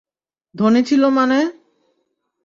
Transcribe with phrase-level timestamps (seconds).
[0.55, 1.39] ধনী ছিল মানে?